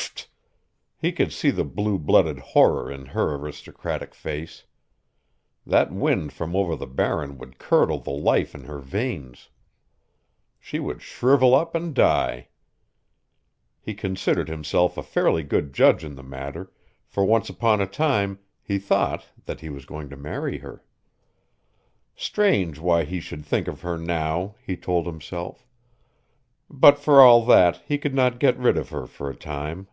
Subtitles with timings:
[0.00, 0.16] P
[1.08, 1.12] f f f!
[1.12, 4.64] He could see the blue blooded horror in her aristocratic face!
[5.66, 9.48] That wind from over the Barren would curdle the life in her veins.
[10.58, 12.48] She would shrivel up and die.
[13.80, 16.70] He considered himself a fairly good judge in the matter,
[17.06, 20.84] for once upon a time he thought that he was going to marry her.
[22.14, 25.66] Strange why he should think of her now, he told himself;
[26.68, 29.88] but for all that he could not get rid of her for a time.